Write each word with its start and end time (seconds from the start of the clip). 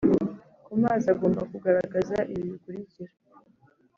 ku 0.65 0.71
mazi 0.81 1.05
agomba 1.13 1.41
kugaragaza 1.51 2.17
ibi 2.31 2.43
bikurikira: 2.51 3.13